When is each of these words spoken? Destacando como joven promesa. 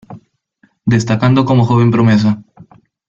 Destacando 0.83 1.45
como 1.45 1.63
joven 1.63 1.91
promesa. 1.91 2.41